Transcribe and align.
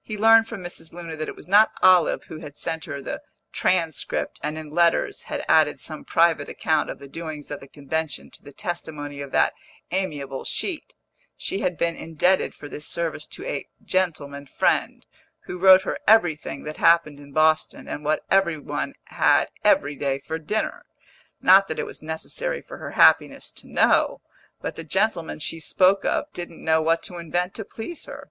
He 0.00 0.16
learned 0.16 0.48
from 0.48 0.64
Mrs. 0.64 0.94
Luna 0.94 1.14
that 1.16 1.28
it 1.28 1.36
was 1.36 1.46
not 1.46 1.72
Olive 1.82 2.24
who 2.24 2.38
had 2.38 2.56
sent 2.56 2.86
her 2.86 3.02
the 3.02 3.20
"Transcript" 3.52 4.40
and 4.42 4.56
in 4.56 4.70
letters 4.70 5.24
had 5.24 5.44
added 5.46 5.78
some 5.78 6.06
private 6.06 6.48
account 6.48 6.88
of 6.88 6.98
the 6.98 7.06
doings 7.06 7.50
at 7.50 7.60
the 7.60 7.68
convention 7.68 8.30
to 8.30 8.42
the 8.42 8.54
testimony 8.54 9.20
of 9.20 9.30
that 9.32 9.52
amiable 9.90 10.44
sheet; 10.44 10.94
she 11.36 11.58
had 11.58 11.76
been 11.76 11.94
indebted 11.96 12.54
for 12.54 12.66
this 12.66 12.86
service 12.86 13.26
to 13.26 13.44
a 13.44 13.68
"gentleman 13.84 14.46
friend," 14.46 15.04
who 15.40 15.58
wrote 15.58 15.82
her 15.82 15.98
everything 16.08 16.62
that 16.62 16.78
happened 16.78 17.20
in 17.20 17.32
Boston, 17.34 17.86
and 17.86 18.06
what 18.06 18.24
every 18.30 18.56
one 18.58 18.94
had 19.08 19.50
every 19.64 19.96
day 19.96 20.18
for 20.18 20.38
dinner. 20.38 20.86
Not 21.42 21.68
that 21.68 21.78
it 21.78 21.84
was 21.84 22.02
necessary 22.02 22.62
for 22.62 22.78
her 22.78 22.92
happiness 22.92 23.50
to 23.50 23.68
know; 23.68 24.22
but 24.62 24.76
the 24.76 24.82
gentleman 24.84 25.40
she 25.40 25.60
spoke 25.60 26.06
of 26.06 26.24
didn't 26.32 26.64
know 26.64 26.80
what 26.80 27.02
to 27.02 27.18
invent 27.18 27.52
to 27.56 27.66
please 27.66 28.06
her. 28.06 28.30